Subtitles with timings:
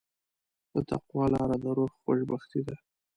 [0.73, 2.75] د تقوی لاره د روح خوشبختي ده.